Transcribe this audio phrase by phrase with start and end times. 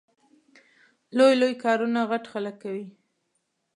[1.17, 2.85] لوی لوی کارونه غټ خلګ کوي